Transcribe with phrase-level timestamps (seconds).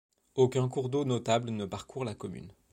[0.33, 2.51] Aucun cours d'eau notable ne parcourt la commune.